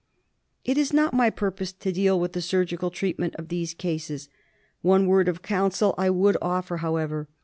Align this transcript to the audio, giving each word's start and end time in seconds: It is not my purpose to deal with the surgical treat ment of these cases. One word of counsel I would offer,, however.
It 0.65 0.79
is 0.79 0.93
not 0.93 1.13
my 1.13 1.29
purpose 1.29 1.71
to 1.73 1.91
deal 1.91 2.19
with 2.19 2.33
the 2.33 2.41
surgical 2.41 2.89
treat 2.89 3.19
ment 3.19 3.35
of 3.35 3.49
these 3.49 3.75
cases. 3.75 4.29
One 4.81 5.05
word 5.05 5.27
of 5.29 5.43
counsel 5.43 5.93
I 5.95 6.09
would 6.09 6.37
offer,, 6.41 6.77
however. 6.77 7.29